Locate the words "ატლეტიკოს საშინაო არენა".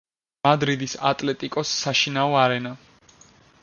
1.11-2.77